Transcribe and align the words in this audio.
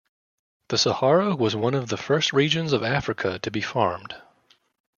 The 0.69 0.79
Sahara 0.79 1.35
was 1.35 1.55
one 1.55 1.75
of 1.75 1.89
the 1.89 1.95
first 1.95 2.33
regions 2.33 2.73
of 2.73 2.81
Africa 2.81 3.37
to 3.37 3.51
be 3.51 3.61
farmed. 3.61 4.15